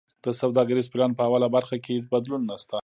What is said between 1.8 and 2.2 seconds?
کی هیڅ